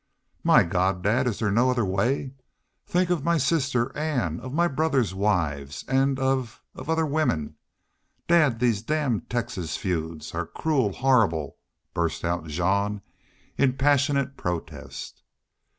[0.43, 1.27] "My God dad!
[1.27, 2.33] is there no other way?
[2.87, 7.55] Think of my sister Ann of my brothers' wives of of other women!
[8.27, 11.57] Dad, these damned Texas feuds are cruel, horrible!"
[11.93, 13.03] burst out Jean,
[13.59, 15.21] in passionate protest.